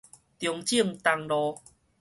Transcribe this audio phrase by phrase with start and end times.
[0.39, 1.59] 中正東路